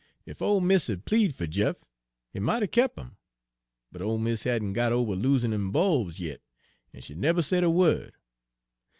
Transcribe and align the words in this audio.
Ef 0.25 0.41
ole 0.41 0.59
mis' 0.61 0.87
had 0.87 1.05
ple'd 1.05 1.35
fer 1.35 1.45
Jeff, 1.45 1.85
he 2.33 2.39
mought 2.39 2.63
'a' 2.63 2.67
kep' 2.67 2.97
'im. 2.99 3.17
But 3.91 4.01
ole 4.01 4.17
mis' 4.17 4.45
hadn' 4.45 4.73
got 4.73 4.91
ober 4.91 5.15
losin' 5.15 5.51
dem 5.51 5.71
bulbs 5.71 6.19
yit, 6.19 6.41
en 6.91 7.01
she 7.03 7.13
neber 7.13 7.43
said 7.43 7.63
a 7.63 7.69
wo'd. 7.69 8.11